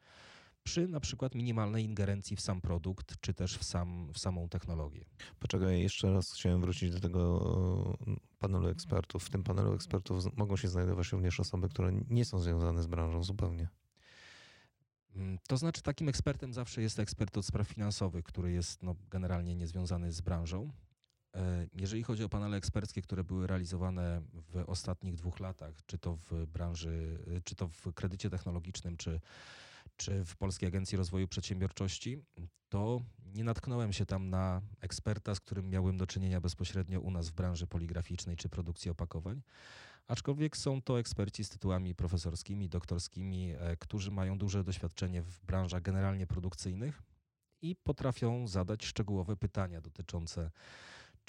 przy 0.62 0.88
na 0.88 1.00
przykład 1.00 1.34
minimalnej 1.34 1.84
ingerencji 1.84 2.36
w 2.36 2.40
sam 2.40 2.60
produkt, 2.60 3.20
czy 3.20 3.34
też 3.34 3.58
w, 3.58 3.64
sam, 3.64 4.12
w 4.12 4.18
samą 4.18 4.48
technologię. 4.48 5.04
Poczekaj, 5.38 5.82
jeszcze 5.82 6.12
raz 6.12 6.32
chciałem 6.32 6.60
wrócić 6.60 6.90
do 6.90 7.00
tego 7.00 7.98
e, 8.06 8.16
panelu 8.38 8.68
ekspertów. 8.68 9.24
W 9.24 9.30
tym 9.30 9.42
panelu 9.42 9.74
ekspertów 9.74 10.36
mogą 10.36 10.56
się 10.56 10.68
znajdować 10.68 11.12
również 11.12 11.40
osoby, 11.40 11.68
które 11.68 11.92
nie 12.10 12.24
są 12.24 12.38
związane 12.38 12.82
z 12.82 12.86
branżą 12.86 13.22
zupełnie. 13.22 13.68
Mm, 15.16 15.38
to 15.48 15.56
znaczy, 15.56 15.82
takim 15.82 16.08
ekspertem 16.08 16.54
zawsze 16.54 16.82
jest 16.82 16.98
ekspert 16.98 17.38
od 17.38 17.46
spraw 17.46 17.68
finansowych, 17.68 18.24
który 18.24 18.52
jest 18.52 18.82
no, 18.82 18.96
generalnie 19.10 19.54
niezwiązany 19.54 20.12
z 20.12 20.20
branżą. 20.20 20.72
E, 21.34 21.66
jeżeli 21.74 22.02
chodzi 22.02 22.24
o 22.24 22.28
panele 22.28 22.56
eksperckie, 22.56 23.02
które 23.02 23.24
były 23.24 23.46
realizowane 23.46 24.22
w 24.32 24.64
ostatnich 24.66 25.14
dwóch 25.14 25.40
latach, 25.40 25.74
czy 25.86 25.98
to 25.98 26.16
w 26.16 26.46
branży, 26.46 27.18
czy 27.44 27.54
to 27.54 27.68
w 27.68 27.92
kredycie 27.94 28.30
technologicznym, 28.30 28.96
czy, 28.96 29.20
czy 30.00 30.24
w 30.24 30.36
Polskiej 30.36 30.68
Agencji 30.68 30.98
Rozwoju 30.98 31.28
Przedsiębiorczości, 31.28 32.22
to 32.68 33.00
nie 33.34 33.44
natknąłem 33.44 33.92
się 33.92 34.06
tam 34.06 34.30
na 34.30 34.62
eksperta, 34.80 35.34
z 35.34 35.40
którym 35.40 35.70
miałem 35.70 35.96
do 35.96 36.06
czynienia 36.06 36.40
bezpośrednio 36.40 37.00
u 37.00 37.10
nas 37.10 37.28
w 37.28 37.32
branży 37.32 37.66
poligraficznej 37.66 38.36
czy 38.36 38.48
produkcji 38.48 38.90
opakowań. 38.90 39.42
Aczkolwiek 40.06 40.56
są 40.56 40.82
to 40.82 40.98
eksperci 40.98 41.44
z 41.44 41.48
tytułami 41.48 41.94
profesorskimi, 41.94 42.68
doktorskimi, 42.68 43.54
e, 43.58 43.76
którzy 43.76 44.10
mają 44.10 44.38
duże 44.38 44.64
doświadczenie 44.64 45.22
w 45.22 45.40
branżach 45.40 45.82
generalnie 45.82 46.26
produkcyjnych 46.26 47.02
i 47.62 47.76
potrafią 47.76 48.46
zadać 48.48 48.84
szczegółowe 48.84 49.36
pytania 49.36 49.80
dotyczące 49.80 50.50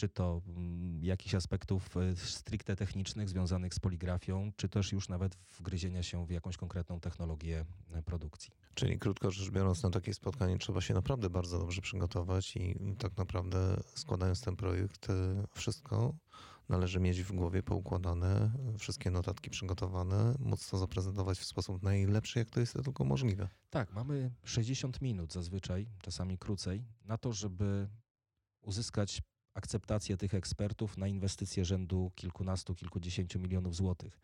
czy 0.01 0.09
to 0.09 0.41
mm, 0.47 1.03
jakichś 1.03 1.35
aspektów 1.35 1.97
e, 1.97 2.15
stricte 2.15 2.75
technicznych 2.75 3.29
związanych 3.29 3.73
z 3.73 3.79
poligrafią, 3.79 4.51
czy 4.55 4.69
też 4.69 4.91
już 4.91 5.09
nawet 5.09 5.35
wgryzienia 5.35 6.03
się 6.03 6.25
w 6.25 6.31
jakąś 6.31 6.57
konkretną 6.57 6.99
technologię 6.99 7.65
e, 7.91 8.03
produkcji. 8.03 8.51
Czyli 8.73 8.99
krótko 8.99 9.31
rzecz 9.31 9.49
biorąc, 9.49 9.83
na 9.83 9.89
takie 9.89 10.13
spotkanie 10.13 10.57
trzeba 10.57 10.81
się 10.81 10.93
naprawdę 10.93 11.29
bardzo 11.29 11.59
dobrze 11.59 11.81
przygotować 11.81 12.55
i 12.55 12.75
tak 12.97 13.17
naprawdę 13.17 13.81
składając 13.95 14.41
ten 14.41 14.55
projekt, 14.55 15.09
e, 15.09 15.43
wszystko 15.53 16.15
należy 16.69 16.99
mieć 16.99 17.21
w 17.23 17.31
głowie 17.31 17.63
poukładane, 17.63 18.51
wszystkie 18.79 19.11
notatki 19.11 19.49
przygotowane, 19.49 20.35
móc 20.39 20.69
to 20.69 20.77
zaprezentować 20.77 21.39
w 21.39 21.45
sposób 21.45 21.83
najlepszy, 21.83 22.39
jak 22.39 22.49
to 22.49 22.59
jest 22.59 22.73
tylko 22.73 23.05
możliwe. 23.05 23.49
Tak, 23.69 23.93
mamy 23.93 24.31
60 24.43 25.01
minut 25.01 25.33
zazwyczaj, 25.33 25.87
czasami 26.01 26.37
krócej, 26.37 26.85
na 27.05 27.17
to, 27.17 27.33
żeby 27.33 27.87
uzyskać 28.61 29.21
akceptację 29.53 30.17
tych 30.17 30.33
ekspertów 30.33 30.97
na 30.97 31.07
inwestycje 31.07 31.65
rzędu 31.65 32.11
kilkunastu, 32.15 32.75
kilkudziesięciu 32.75 33.39
milionów 33.39 33.75
złotych. 33.75 34.19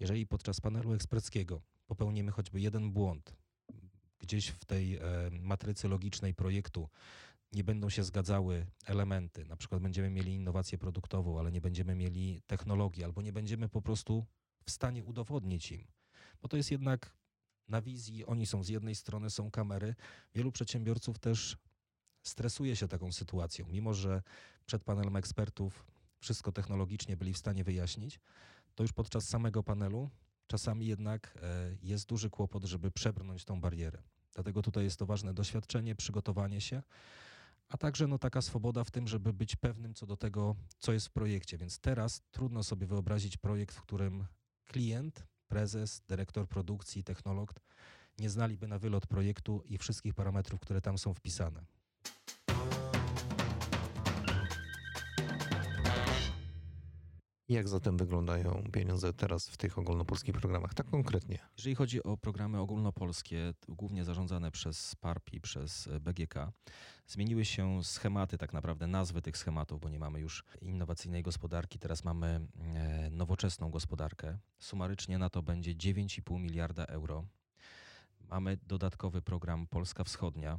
Jeżeli 0.00 0.26
podczas 0.26 0.60
panelu 0.60 0.94
eksperckiego 0.94 1.62
popełnimy 1.86 2.30
choćby 2.30 2.60
jeden 2.60 2.92
błąd, 2.92 3.36
gdzieś 4.18 4.48
w 4.48 4.64
tej 4.64 4.96
e, 4.96 5.00
matrycy 5.40 5.88
logicznej 5.88 6.34
projektu 6.34 6.88
nie 7.52 7.64
będą 7.64 7.90
się 7.90 8.04
zgadzały 8.04 8.66
elementy, 8.86 9.44
na 9.44 9.56
przykład 9.56 9.82
będziemy 9.82 10.10
mieli 10.10 10.34
innowację 10.34 10.78
produktową, 10.78 11.38
ale 11.38 11.52
nie 11.52 11.60
będziemy 11.60 11.94
mieli 11.94 12.42
technologii, 12.46 13.04
albo 13.04 13.22
nie 13.22 13.32
będziemy 13.32 13.68
po 13.68 13.82
prostu 13.82 14.26
w 14.64 14.70
stanie 14.70 15.04
udowodnić 15.04 15.72
im, 15.72 15.86
bo 16.42 16.48
to 16.48 16.56
jest 16.56 16.70
jednak 16.70 17.16
na 17.68 17.82
wizji, 17.82 18.26
oni 18.26 18.46
są 18.46 18.62
z 18.62 18.68
jednej 18.68 18.94
strony, 18.94 19.30
są 19.30 19.50
kamery. 19.50 19.94
Wielu 20.34 20.52
przedsiębiorców 20.52 21.18
też 21.18 21.56
stresuje 22.28 22.76
się 22.76 22.88
taką 22.88 23.12
sytuacją, 23.12 23.66
mimo 23.68 23.94
że 23.94 24.22
przed 24.66 24.84
panelem 24.84 25.16
ekspertów 25.16 25.86
wszystko 26.18 26.52
technologicznie 26.52 27.16
byli 27.16 27.32
w 27.32 27.38
stanie 27.38 27.64
wyjaśnić, 27.64 28.20
to 28.74 28.84
już 28.84 28.92
podczas 28.92 29.28
samego 29.28 29.62
panelu 29.62 30.10
czasami 30.46 30.86
jednak 30.86 31.38
e, 31.42 31.76
jest 31.82 32.08
duży 32.08 32.30
kłopot, 32.30 32.64
żeby 32.64 32.90
przebrnąć 32.90 33.44
tą 33.44 33.60
barierę. 33.60 34.02
Dlatego 34.34 34.62
tutaj 34.62 34.84
jest 34.84 34.98
to 34.98 35.06
ważne 35.06 35.34
doświadczenie, 35.34 35.94
przygotowanie 35.94 36.60
się, 36.60 36.82
a 37.68 37.76
także 37.76 38.06
no, 38.06 38.18
taka 38.18 38.42
swoboda 38.42 38.84
w 38.84 38.90
tym, 38.90 39.08
żeby 39.08 39.32
być 39.32 39.56
pewnym 39.56 39.94
co 39.94 40.06
do 40.06 40.16
tego, 40.16 40.56
co 40.78 40.92
jest 40.92 41.06
w 41.06 41.10
projekcie. 41.10 41.58
Więc 41.58 41.78
teraz 41.78 42.22
trudno 42.30 42.62
sobie 42.62 42.86
wyobrazić 42.86 43.36
projekt, 43.36 43.74
w 43.74 43.82
którym 43.82 44.26
klient, 44.64 45.26
prezes, 45.48 46.02
dyrektor 46.08 46.48
produkcji, 46.48 47.04
technolog 47.04 47.54
nie 48.18 48.30
znaliby 48.30 48.68
na 48.68 48.78
wylot 48.78 49.06
projektu 49.06 49.62
i 49.64 49.78
wszystkich 49.78 50.14
parametrów, 50.14 50.60
które 50.60 50.80
tam 50.80 50.98
są 50.98 51.14
wpisane. 51.14 51.64
Jak 57.48 57.68
zatem 57.68 57.96
wyglądają 57.96 58.64
pieniądze 58.72 59.12
teraz 59.12 59.48
w 59.48 59.56
tych 59.56 59.78
ogólnopolskich 59.78 60.34
programach, 60.34 60.74
tak 60.74 60.86
konkretnie? 60.86 61.38
Jeżeli 61.56 61.74
chodzi 61.74 62.02
o 62.02 62.16
programy 62.16 62.60
ogólnopolskie, 62.60 63.54
głównie 63.68 64.04
zarządzane 64.04 64.50
przez 64.50 64.88
SPARP 64.88 65.32
i 65.32 65.40
przez 65.40 65.88
BGK, 66.00 66.52
zmieniły 67.06 67.44
się 67.44 67.84
schematy, 67.84 68.38
tak 68.38 68.52
naprawdę 68.52 68.86
nazwy 68.86 69.22
tych 69.22 69.36
schematów, 69.36 69.80
bo 69.80 69.88
nie 69.88 69.98
mamy 69.98 70.20
już 70.20 70.44
innowacyjnej 70.60 71.22
gospodarki, 71.22 71.78
teraz 71.78 72.04
mamy 72.04 72.46
e, 72.74 73.10
nowoczesną 73.10 73.70
gospodarkę. 73.70 74.38
Sumarycznie 74.58 75.18
na 75.18 75.30
to 75.30 75.42
będzie 75.42 75.74
9,5 75.74 76.40
miliarda 76.40 76.84
euro. 76.84 77.26
Mamy 78.20 78.58
dodatkowy 78.62 79.22
program 79.22 79.66
Polska 79.66 80.04
Wschodnia, 80.04 80.58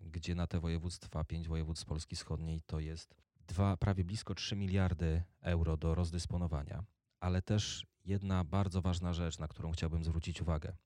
gdzie 0.00 0.34
na 0.34 0.46
te 0.46 0.60
województwa, 0.60 1.24
pięć 1.24 1.48
województw 1.48 1.84
Polski 1.84 2.16
Wschodniej, 2.16 2.60
to 2.66 2.80
jest 2.80 3.25
dwa, 3.46 3.76
prawie 3.76 4.04
blisko 4.04 4.34
3 4.34 4.56
miliardy 4.56 5.22
euro 5.40 5.76
do 5.76 5.94
rozdysponowania, 5.94 6.84
ale 7.20 7.42
też 7.42 7.86
jedna 8.04 8.44
bardzo 8.44 8.82
ważna 8.82 9.12
rzecz, 9.12 9.38
na 9.38 9.48
którą 9.48 9.72
chciałbym 9.72 10.04
zwrócić 10.04 10.42
uwagę. 10.42 10.76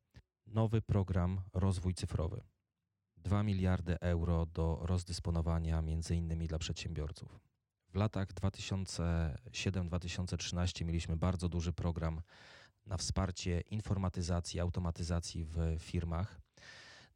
Nowy 0.47 0.83
program 0.83 1.41
Rozwój 1.53 1.95
Cyfrowy. 1.95 2.43
2 3.17 3.43
miliardy 3.43 4.01
euro 4.01 4.47
do 4.47 4.79
rozdysponowania 4.83 5.83
między 5.83 6.17
innymi 6.17 6.49
dla 6.49 6.59
przedsiębiorców. 6.59 7.41
W 7.89 7.95
latach 7.95 8.33
2007-2013 8.33 10.85
mieliśmy 10.85 11.17
bardzo 11.17 11.49
duży 11.49 11.73
program 11.73 12.21
na 12.87 12.97
wsparcie 12.97 13.61
informatyzacji, 13.61 14.61
automatyzacji 14.61 15.45
w 15.45 15.77
firmach. 15.79 16.41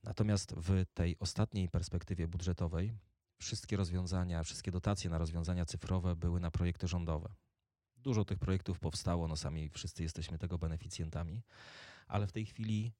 Natomiast 0.02 0.54
w 0.56 0.84
tej 0.94 1.18
ostatniej 1.18 1.68
perspektywie 1.68 2.28
budżetowej 2.28 2.94
wszystkie 3.38 3.76
rozwiązania, 3.76 4.42
wszystkie 4.42 4.70
dotacje 4.70 5.10
na 5.10 5.18
rozwiązania 5.18 5.64
cyfrowe 5.66 6.16
były 6.16 6.40
na 6.40 6.50
projekty 6.50 6.88
rządowe. 6.88 7.34
Dużo 7.96 8.24
tych 8.24 8.38
projektów 8.38 8.78
powstało, 8.78 9.28
no 9.28 9.36
sami 9.36 9.70
wszyscy 9.70 10.02
jesteśmy 10.02 10.38
tego 10.38 10.58
beneficjentami, 10.58 11.42
ale 12.06 12.26
w 12.26 12.32
tej 12.32 12.46
chwili 12.46 12.92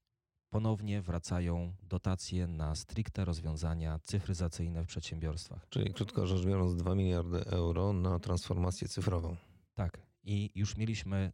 ponownie 0.51 1.03
wracają 1.03 1.73
dotacje 1.83 2.47
na 2.47 2.75
stricte 2.75 3.25
rozwiązania 3.25 3.99
cyfryzacyjne 3.99 4.85
w 4.85 4.87
przedsiębiorstwach. 4.87 5.67
Czyli 5.69 5.95
krótko 5.95 6.27
rzecz 6.27 6.47
biorąc 6.47 6.75
2 6.77 6.95
miliardy 6.95 7.45
euro 7.47 7.93
na 7.93 8.19
transformację 8.19 8.89
cyfrową. 8.89 9.37
Tak. 9.75 10.14
I 10.27 10.51
już 10.55 10.77
mieliśmy 10.77 11.33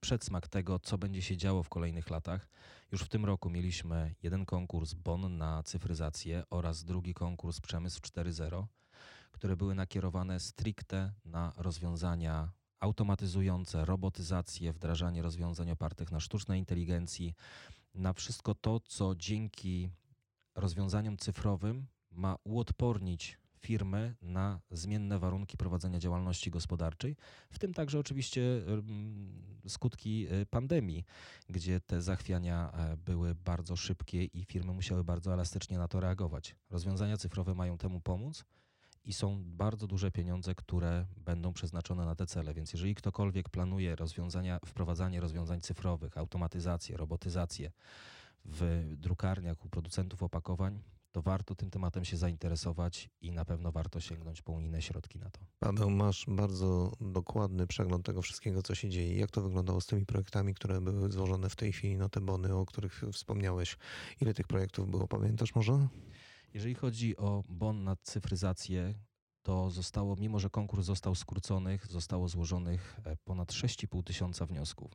przedsmak 0.00 0.48
tego, 0.48 0.78
co 0.78 0.98
będzie 0.98 1.22
się 1.22 1.36
działo 1.36 1.62
w 1.62 1.68
kolejnych 1.68 2.10
latach. 2.10 2.48
Już 2.92 3.02
w 3.02 3.08
tym 3.08 3.24
roku 3.24 3.50
mieliśmy 3.50 4.14
jeden 4.22 4.46
konkurs 4.46 4.94
BON 4.94 5.38
na 5.38 5.62
cyfryzację 5.62 6.42
oraz 6.50 6.84
drugi 6.84 7.14
konkurs 7.14 7.60
Przemysł 7.60 8.00
4.0, 8.00 8.66
które 9.32 9.56
były 9.56 9.74
nakierowane 9.74 10.40
stricte 10.40 11.12
na 11.24 11.52
rozwiązania 11.56 12.52
automatyzujące, 12.80 13.84
robotyzację, 13.84 14.72
wdrażanie 14.72 15.22
rozwiązań 15.22 15.70
opartych 15.70 16.12
na 16.12 16.20
sztucznej 16.20 16.58
inteligencji, 16.58 17.34
na 17.94 18.12
wszystko 18.12 18.54
to, 18.54 18.80
co 18.80 19.14
dzięki 19.14 19.90
rozwiązaniom 20.54 21.16
cyfrowym 21.16 21.86
ma 22.10 22.36
uodpornić 22.44 23.38
firmy 23.60 24.14
na 24.22 24.60
zmienne 24.70 25.18
warunki 25.18 25.56
prowadzenia 25.56 25.98
działalności 25.98 26.50
gospodarczej, 26.50 27.16
w 27.50 27.58
tym 27.58 27.74
także 27.74 27.98
oczywiście 27.98 28.42
skutki 29.68 30.26
e, 30.30 30.46
pandemii, 30.46 31.04
gdzie 31.48 31.80
te 31.80 32.02
zachwiania 32.02 32.72
e, 32.72 32.96
były 32.96 33.34
bardzo 33.34 33.76
szybkie 33.76 34.24
i 34.24 34.44
firmy 34.44 34.72
musiały 34.72 35.04
bardzo 35.04 35.32
elastycznie 35.32 35.78
na 35.78 35.88
to 35.88 36.00
reagować. 36.00 36.56
Rozwiązania 36.70 37.16
cyfrowe 37.16 37.54
mają 37.54 37.78
temu 37.78 38.00
pomóc 38.00 38.44
i 39.04 39.12
są 39.12 39.42
bardzo 39.44 39.86
duże 39.86 40.10
pieniądze, 40.10 40.54
które 40.54 41.06
będą 41.16 41.52
przeznaczone 41.52 42.04
na 42.04 42.14
te 42.14 42.26
cele. 42.26 42.54
Więc 42.54 42.72
jeżeli 42.72 42.94
ktokolwiek 42.94 43.48
planuje 43.48 43.96
rozwiązania, 43.96 44.58
wprowadzanie 44.66 45.20
rozwiązań 45.20 45.60
cyfrowych, 45.60 46.18
automatyzację, 46.18 46.96
robotyzację 46.96 47.70
w 48.44 48.92
drukarniach 48.96 49.64
u 49.64 49.68
producentów 49.68 50.22
opakowań, 50.22 50.82
to 51.18 51.22
warto 51.22 51.54
tym 51.54 51.70
tematem 51.70 52.04
się 52.04 52.16
zainteresować 52.16 53.10
i 53.20 53.32
na 53.32 53.44
pewno 53.44 53.72
warto 53.72 54.00
sięgnąć 54.00 54.42
po 54.42 54.52
unijne 54.52 54.82
środki 54.82 55.18
na 55.18 55.30
to. 55.30 55.40
Paweł, 55.58 55.90
masz 55.90 56.24
bardzo 56.28 56.92
dokładny 57.00 57.66
przegląd 57.66 58.06
tego 58.06 58.22
wszystkiego, 58.22 58.62
co 58.62 58.74
się 58.74 58.88
dzieje. 58.88 59.16
Jak 59.16 59.30
to 59.30 59.42
wyglądało 59.42 59.80
z 59.80 59.86
tymi 59.86 60.06
projektami, 60.06 60.54
które 60.54 60.80
były 60.80 61.12
złożone 61.12 61.50
w 61.50 61.56
tej 61.56 61.72
chwili 61.72 61.96
na 61.96 62.08
te 62.08 62.20
bony, 62.20 62.54
o 62.54 62.66
których 62.66 63.02
wspomniałeś? 63.12 63.76
Ile 64.20 64.34
tych 64.34 64.46
projektów 64.46 64.90
było, 64.90 65.08
pamiętasz 65.08 65.54
może? 65.54 65.88
Jeżeli 66.54 66.74
chodzi 66.74 67.16
o 67.16 67.44
bon 67.48 67.84
na 67.84 67.96
cyfryzację, 67.96 68.94
to 69.42 69.70
zostało, 69.70 70.16
mimo 70.16 70.38
że 70.38 70.50
konkurs 70.50 70.86
został 70.86 71.14
skrócony, 71.14 71.78
zostało 71.90 72.28
złożonych 72.28 73.00
e, 73.04 73.16
ponad 73.16 73.52
6,5 73.52 74.04
tysiąca 74.04 74.46
wniosków. 74.46 74.92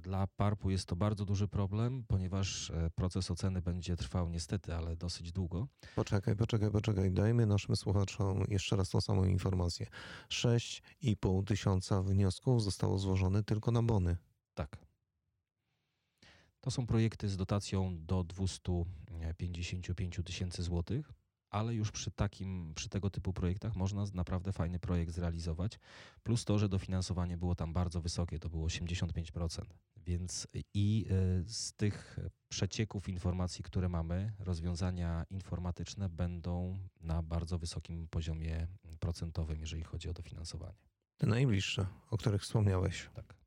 Dla 0.00 0.26
PARP-u 0.26 0.70
jest 0.70 0.86
to 0.86 0.96
bardzo 0.96 1.24
duży 1.24 1.48
problem, 1.48 2.04
ponieważ 2.08 2.70
e, 2.70 2.90
proces 2.94 3.30
oceny 3.30 3.62
będzie 3.62 3.96
trwał 3.96 4.28
niestety, 4.28 4.74
ale 4.74 4.96
dosyć 4.96 5.32
długo. 5.32 5.68
Poczekaj, 5.96 6.36
poczekaj, 6.36 6.70
poczekaj. 6.70 7.12
Dajmy 7.12 7.46
naszym 7.46 7.76
słuchaczom 7.76 8.44
jeszcze 8.48 8.76
raz 8.76 8.88
tą 8.88 9.00
samą 9.00 9.24
informację. 9.24 9.86
6,5 10.28 11.44
tysiąca 11.44 12.02
wniosków 12.02 12.62
zostało 12.62 12.98
złożone 12.98 13.42
tylko 13.42 13.70
na 13.70 13.82
bony. 13.82 14.16
Tak. 14.54 14.76
To 16.60 16.70
są 16.70 16.86
projekty 16.86 17.28
z 17.28 17.36
dotacją 17.36 17.96
do 18.06 18.24
255 18.24 20.20
tysięcy 20.24 20.62
złotych 20.62 21.19
ale 21.50 21.74
już 21.74 21.90
przy 21.90 22.10
takim, 22.10 22.72
przy 22.74 22.88
tego 22.88 23.10
typu 23.10 23.32
projektach 23.32 23.76
można 23.76 24.04
naprawdę 24.14 24.52
fajny 24.52 24.78
projekt 24.78 25.12
zrealizować. 25.12 25.78
Plus 26.22 26.44
to, 26.44 26.58
że 26.58 26.68
dofinansowanie 26.68 27.36
było 27.36 27.54
tam 27.54 27.72
bardzo 27.72 28.00
wysokie, 28.00 28.38
to 28.38 28.48
było 28.48 28.66
85%. 28.66 29.62
Więc 29.96 30.46
i 30.74 31.06
y, 31.10 31.44
z 31.48 31.72
tych 31.72 32.18
przecieków 32.48 33.08
informacji, 33.08 33.64
które 33.64 33.88
mamy, 33.88 34.32
rozwiązania 34.38 35.24
informatyczne 35.30 36.08
będą 36.08 36.78
na 37.00 37.22
bardzo 37.22 37.58
wysokim 37.58 38.08
poziomie 38.08 38.66
procentowym, 39.00 39.60
jeżeli 39.60 39.84
chodzi 39.84 40.08
o 40.08 40.12
dofinansowanie. 40.12 40.78
Te 41.16 41.26
najbliższe, 41.26 41.86
o 42.10 42.18
których 42.18 42.42
wspomniałeś. 42.42 43.10
Tak. 43.14 43.39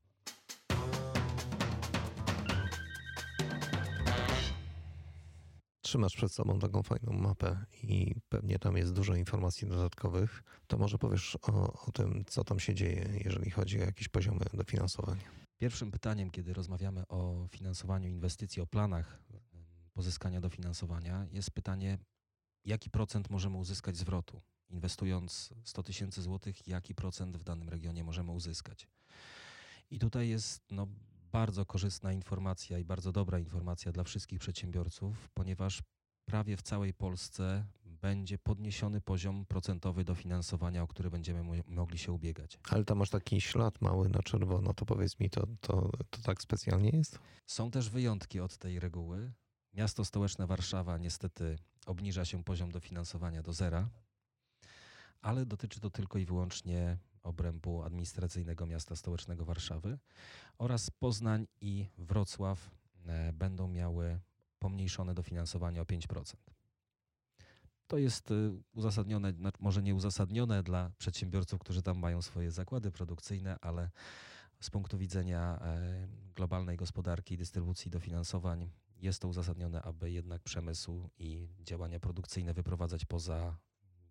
Trzymasz 5.94 6.16
przed 6.16 6.32
sobą 6.32 6.58
taką 6.58 6.82
fajną 6.82 7.12
mapę 7.12 7.64
i 7.82 8.14
pewnie 8.28 8.58
tam 8.58 8.76
jest 8.76 8.92
dużo 8.92 9.14
informacji 9.14 9.68
dodatkowych, 9.68 10.42
to 10.66 10.78
może 10.78 10.98
powiesz 10.98 11.38
o, 11.42 11.86
o 11.86 11.92
tym, 11.92 12.24
co 12.26 12.44
tam 12.44 12.60
się 12.60 12.74
dzieje, 12.74 13.20
jeżeli 13.24 13.50
chodzi 13.50 13.80
o 13.80 13.84
jakieś 13.84 14.08
poziomy 14.08 14.40
dofinansowania. 14.54 15.22
Pierwszym 15.58 15.90
pytaniem, 15.90 16.30
kiedy 16.30 16.54
rozmawiamy 16.54 17.08
o 17.08 17.48
finansowaniu 17.50 18.08
inwestycji, 18.08 18.62
o 18.62 18.66
planach 18.66 19.22
pozyskania 19.92 20.40
dofinansowania, 20.40 21.26
jest 21.32 21.50
pytanie, 21.50 21.98
jaki 22.64 22.90
procent 22.90 23.30
możemy 23.30 23.56
uzyskać 23.56 23.96
zwrotu? 23.96 24.40
Inwestując 24.70 25.54
100 25.64 25.82
tysięcy 25.82 26.22
złotych, 26.22 26.68
jaki 26.68 26.94
procent 26.94 27.36
w 27.36 27.44
danym 27.44 27.68
regionie 27.68 28.04
możemy 28.04 28.32
uzyskać? 28.32 28.88
I 29.90 29.98
tutaj 29.98 30.28
jest 30.28 30.62
no, 30.70 30.86
bardzo 31.34 31.66
korzystna 31.66 32.12
informacja 32.12 32.78
i 32.78 32.84
bardzo 32.84 33.12
dobra 33.12 33.38
informacja 33.38 33.92
dla 33.92 34.04
wszystkich 34.04 34.40
przedsiębiorców, 34.40 35.28
ponieważ 35.28 35.82
prawie 36.24 36.56
w 36.56 36.62
całej 36.62 36.94
Polsce 36.94 37.66
będzie 37.84 38.38
podniesiony 38.38 39.00
poziom 39.00 39.46
procentowy 39.46 40.04
dofinansowania, 40.04 40.82
o 40.82 40.86
który 40.86 41.10
będziemy 41.10 41.62
mogli 41.66 41.98
się 41.98 42.12
ubiegać. 42.12 42.58
Ale 42.70 42.84
tam 42.84 42.98
masz 42.98 43.10
taki 43.10 43.40
ślad 43.40 43.80
mały 43.80 44.08
na 44.08 44.22
czerwono, 44.22 44.74
to 44.74 44.86
powiedz 44.86 45.20
mi, 45.20 45.30
to, 45.30 45.46
to, 45.60 45.90
to 46.10 46.22
tak 46.22 46.42
specjalnie 46.42 46.90
jest? 46.90 47.18
Są 47.46 47.70
też 47.70 47.90
wyjątki 47.90 48.40
od 48.40 48.58
tej 48.58 48.80
reguły. 48.80 49.32
Miasto 49.72 50.04
stołeczne 50.04 50.46
Warszawa 50.46 50.98
niestety 50.98 51.58
obniża 51.86 52.24
się 52.24 52.44
poziom 52.44 52.70
dofinansowania 52.70 53.42
do 53.42 53.52
zera, 53.52 53.88
ale 55.20 55.46
dotyczy 55.46 55.80
to 55.80 55.90
tylko 55.90 56.18
i 56.18 56.26
wyłącznie 56.26 56.98
obrębu 57.24 57.82
administracyjnego 57.82 58.66
miasta 58.66 58.96
stołecznego 58.96 59.44
Warszawy 59.44 59.98
oraz 60.58 60.90
Poznań 60.90 61.46
i 61.60 61.86
Wrocław 61.98 62.70
e, 63.06 63.32
będą 63.32 63.68
miały 63.68 64.20
pomniejszone 64.58 65.14
dofinansowanie 65.14 65.82
o 65.82 65.84
5%. 65.84 66.34
To 67.86 67.98
jest 67.98 68.30
e, 68.30 68.34
uzasadnione, 68.74 69.32
może 69.60 69.82
nie 69.82 69.94
uzasadnione 69.94 70.62
dla 70.62 70.90
przedsiębiorców, 70.98 71.60
którzy 71.60 71.82
tam 71.82 71.98
mają 71.98 72.22
swoje 72.22 72.50
zakłady 72.50 72.90
produkcyjne, 72.90 73.56
ale 73.60 73.90
z 74.60 74.70
punktu 74.70 74.98
widzenia 74.98 75.58
e, 75.62 76.08
globalnej 76.34 76.76
gospodarki 76.76 77.34
i 77.34 77.38
dystrybucji 77.38 77.90
dofinansowań 77.90 78.70
jest 78.96 79.22
to 79.22 79.28
uzasadnione, 79.28 79.82
aby 79.82 80.10
jednak 80.10 80.42
przemysł 80.42 81.10
i 81.18 81.48
działania 81.60 82.00
produkcyjne 82.00 82.54
wyprowadzać 82.54 83.04
poza 83.04 83.56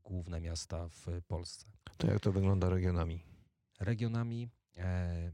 główne 0.04 0.42
miasta 0.42 0.88
w 0.90 1.22
Polsce. 1.28 1.68
To 1.98 2.08
jak 2.08 2.20
to 2.20 2.32
wygląda 2.32 2.70
regionami? 2.70 3.24
Regionami, 3.80 4.50
e, 4.78 5.32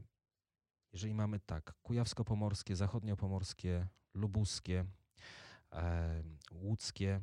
jeżeli 0.92 1.14
mamy 1.14 1.40
tak, 1.40 1.74
kujawsko-pomorskie, 1.82 2.76
zachodnio-pomorskie, 2.76 3.86
lubuskie, 4.14 4.84
e, 5.72 6.22
łódzkie, 6.52 7.20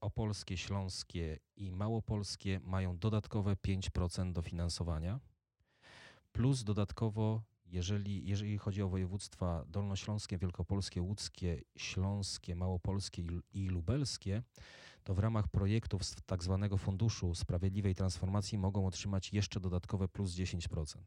opolskie, 0.00 0.56
śląskie 0.56 1.38
i 1.56 1.72
małopolskie 1.72 2.60
mają 2.60 2.98
dodatkowe 2.98 3.56
5% 3.56 4.32
dofinansowania, 4.32 5.20
plus 6.32 6.64
dodatkowo, 6.64 7.42
jeżeli, 7.66 8.26
jeżeli 8.26 8.58
chodzi 8.58 8.82
o 8.82 8.88
województwa 8.88 9.64
dolnośląskie, 9.68 10.38
wielkopolskie, 10.38 11.02
łódzkie, 11.02 11.62
śląskie, 11.76 12.56
małopolskie 12.56 13.22
i, 13.22 13.42
i 13.52 13.68
lubelskie, 13.68 14.42
to 15.04 15.14
w 15.14 15.18
ramach 15.18 15.48
projektów 15.48 16.04
z 16.04 16.14
tak 16.26 16.44
zwanego 16.44 16.76
Funduszu 16.76 17.34
Sprawiedliwej 17.34 17.94
Transformacji 17.94 18.58
mogą 18.58 18.86
otrzymać 18.86 19.32
jeszcze 19.32 19.60
dodatkowe 19.60 20.08
plus 20.08 20.32
10%. 20.32 20.98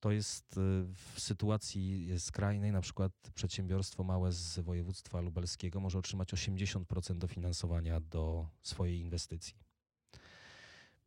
To 0.00 0.10
jest 0.10 0.56
y, 0.56 0.60
w 0.94 1.20
sytuacji 1.20 2.08
skrajnej, 2.18 2.72
na 2.72 2.80
przykład 2.80 3.12
przedsiębiorstwo 3.34 4.04
małe 4.04 4.32
z 4.32 4.58
województwa 4.58 5.20
lubelskiego 5.20 5.80
może 5.80 5.98
otrzymać 5.98 6.32
80% 6.32 7.18
dofinansowania 7.18 8.00
do 8.00 8.48
swojej 8.62 9.00
inwestycji. 9.00 9.54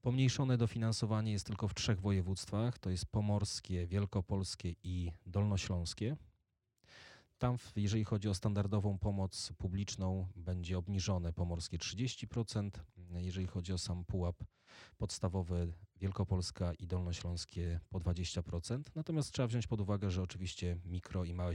Pomniejszone 0.01 0.57
dofinansowanie 0.57 1.31
jest 1.31 1.45
tylko 1.45 1.67
w 1.67 1.73
trzech 1.73 2.01
województwach, 2.01 2.79
to 2.79 2.89
jest 2.89 3.05
pomorskie, 3.05 3.87
wielkopolskie 3.87 4.75
i 4.83 5.11
dolnośląskie. 5.25 6.17
Tam, 7.43 7.57
jeżeli 7.75 8.03
chodzi 8.03 8.29
o 8.29 8.33
standardową 8.33 8.97
pomoc 8.97 9.53
publiczną, 9.57 10.27
będzie 10.35 10.77
obniżone 10.77 11.33
pomorskie 11.33 11.77
30%. 11.77 12.69
Jeżeli 13.15 13.47
chodzi 13.47 13.73
o 13.73 13.77
sam 13.77 14.05
pułap 14.05 14.43
podstawowy, 14.97 15.73
Wielkopolska 15.99 16.73
i 16.73 16.87
Dolnośląskie 16.87 17.79
po 17.89 17.99
20%. 17.99 18.81
Natomiast 18.95 19.31
trzeba 19.31 19.47
wziąć 19.47 19.67
pod 19.67 19.81
uwagę, 19.81 20.11
że 20.11 20.21
oczywiście 20.21 20.77
mikro 20.85 21.25
i 21.25 21.33
małe 21.33 21.53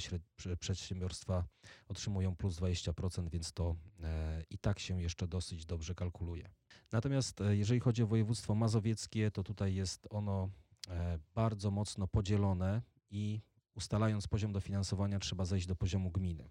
przedsiębiorstwa 0.60 1.44
otrzymują 1.88 2.36
plus 2.36 2.56
20%, 2.56 3.30
więc 3.30 3.52
to 3.52 3.76
e, 4.02 4.42
i 4.50 4.58
tak 4.58 4.78
się 4.78 5.02
jeszcze 5.02 5.28
dosyć 5.28 5.66
dobrze 5.66 5.94
kalkuluje. 5.94 6.50
Natomiast 6.92 7.40
e, 7.40 7.56
jeżeli 7.56 7.80
chodzi 7.80 8.02
o 8.02 8.06
województwo 8.06 8.54
mazowieckie, 8.54 9.30
to 9.30 9.42
tutaj 9.42 9.74
jest 9.74 10.06
ono 10.10 10.48
e, 10.88 11.18
bardzo 11.34 11.70
mocno 11.70 12.08
podzielone 12.08 12.82
i 13.10 13.40
ustalając 13.78 14.28
poziom 14.28 14.52
dofinansowania, 14.52 15.18
trzeba 15.18 15.44
zejść 15.44 15.66
do 15.66 15.76
poziomu 15.76 16.10
gminy. 16.10 16.50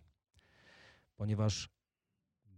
Ponieważ 1.16 1.70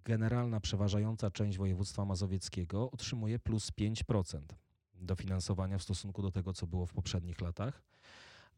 generalna, 0.04 0.60
przeważająca 0.60 1.32
część 1.32 1.58
województwa 1.58 2.06
mazowieckiego 2.06 2.92
otrzymuje 2.92 3.40
plus 3.40 3.72
5% 3.72 4.42
dofinansowania 4.94 5.78
w 5.78 5.84
stosunku 5.84 6.22
do 6.22 6.32
tego, 6.32 6.54
co 6.54 6.68
było 6.68 6.86
w 6.86 6.94
poprzednich 6.94 7.42
latach, 7.42 7.84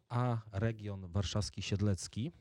a 0.10 0.42
region 0.52 1.08
warszawski 1.08 1.62
siedlecki 1.62 2.32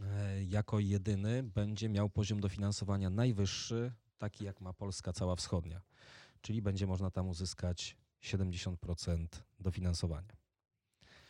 e, 0.00 0.44
jako 0.44 0.78
jedyny 0.78 1.42
będzie 1.42 1.88
miał 1.88 2.10
poziom 2.10 2.40
dofinansowania 2.40 3.10
najwyższy, 3.10 3.92
taki 4.18 4.44
jak 4.44 4.60
ma 4.60 4.72
Polska 4.72 5.12
cała 5.12 5.36
wschodnia, 5.36 5.80
czyli 6.40 6.62
będzie 6.62 6.86
można 6.86 7.10
tam 7.10 7.28
uzyskać 7.28 7.96
70% 8.22 9.26
dofinansowania. 9.60 10.47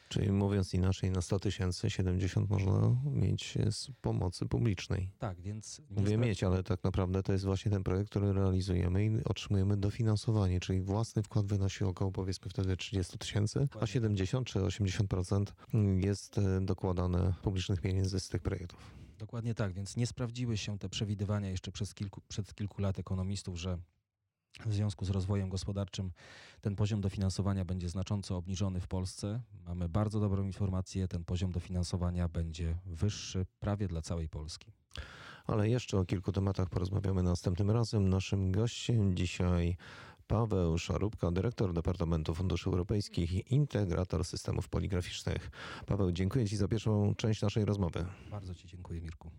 Czyli 0.09 0.33
mówiąc 0.33 0.75
inaczej, 0.75 1.11
na 1.11 1.23
100 1.23 1.38
tysięcy 1.40 1.90
70 1.90 2.51
można 2.51 2.97
mieć 3.05 3.59
z 3.71 3.90
pomocy 4.01 4.47
publicznej. 4.47 5.11
Tak, 5.18 5.40
więc... 5.40 5.83
Mówię 5.90 6.16
mieć, 6.16 6.44
ale 6.44 6.62
tak 6.62 6.85
naprawdę 6.85 7.23
to 7.23 7.33
jest 7.33 7.44
właśnie 7.44 7.71
ten 7.71 7.83
projekt, 7.83 8.11
który 8.11 8.33
realizujemy 8.33 9.05
i 9.05 9.25
otrzymujemy 9.25 9.77
dofinansowanie, 9.77 10.61
czyli 10.61 10.81
własny 10.81 11.23
wkład 11.23 11.47
wynosi 11.47 11.85
około 11.85 12.12
powiedzmy 12.12 12.51
wtedy 12.51 12.77
30 12.77 13.18
tysięcy, 13.18 13.68
a 13.81 13.87
70 13.87 14.47
czy 14.47 14.59
80% 14.59 15.44
jest 15.97 16.38
e, 16.38 16.61
dokładane 16.61 17.35
publicznych 17.42 17.81
pieniędzy 17.81 18.21
z 18.21 18.29
tych 18.29 18.42
projektów. 18.42 19.09
Dokładnie 19.18 19.55
tak, 19.55 19.73
więc 19.73 19.97
nie 19.97 20.07
sprawdziły 20.07 20.57
się 20.57 20.79
te 20.79 20.88
przewidywania 20.88 21.51
jeszcze 21.51 21.73
przez 21.73 21.94
kilku, 21.94 22.21
przed 22.29 22.55
kilku 22.55 22.83
lat 22.83 22.99
ekonomistów, 22.99 23.57
że 23.57 23.79
w 24.66 24.75
związku 24.75 25.05
z 25.05 25.11
rozwojem 25.11 25.49
gospodarczym 25.49 26.11
ten 26.61 26.77
poziom 26.77 27.01
dofinansowania 27.01 27.64
będzie 27.64 27.88
znacząco 27.88 28.37
obniżony 28.37 28.81
w 28.81 28.88
Polsce. 28.88 29.40
Mamy 29.66 29.88
bardzo 29.88 30.21
dobrą 30.21 30.44
informację, 30.44 31.09
ten 31.09 31.25
poziom 31.25 31.53
dofinansowania 31.53 32.29
będzie 32.29 32.79
wyższy 32.87 33.47
prawie 33.61 33.88
dla 33.88 34.03
całej 34.03 34.29
Polski. 34.29 34.73
Ale 35.47 35.68
jeszcze 35.68 35.99
o 35.99 36.05
kilku 36.05 36.33
tematach 36.33 36.68
porozmawiamy 36.68 37.23
następnym 37.23 37.71
razem. 37.71 38.09
Naszym 38.09 38.53
gościem 38.53 39.16
dzisiaj 39.16 39.77
Paweł 40.27 40.79
Szarubka, 40.79 41.31
dyrektor 41.31 41.73
Departamentu 41.73 42.35
Funduszy 42.35 42.71
Europejskich 42.71 43.33
i 43.33 43.55
integrator 43.55 44.25
systemów 44.25 44.68
poligraficznych. 44.68 45.51
Paweł, 45.87 46.12
dziękuję 46.12 46.47
Ci 46.47 46.57
za 46.57 46.68
pierwszą 46.68 47.14
część 47.14 47.42
naszej 47.42 47.64
rozmowy. 47.64 48.07
Bardzo 48.31 48.55
Ci 48.55 48.68
dziękuję, 48.68 49.01
Mirku. 49.01 49.31